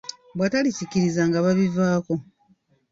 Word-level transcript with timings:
Bw'atalikikkiriza 0.35 1.21
nga 1.27 1.39
babivaako. 1.45 2.13